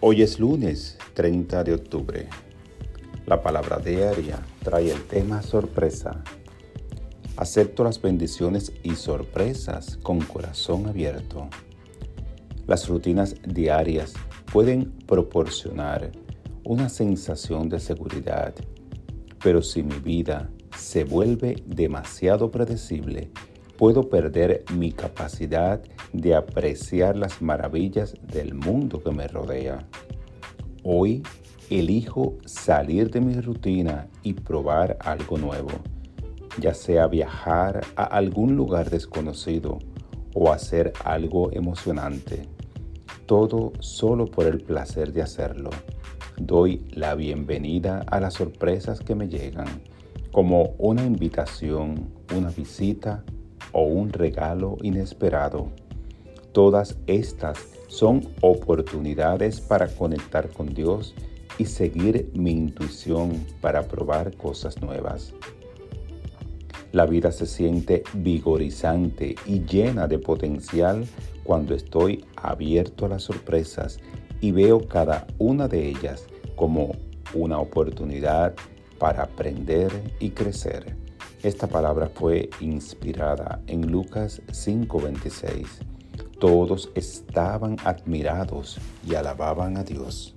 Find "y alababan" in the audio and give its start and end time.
89.08-89.76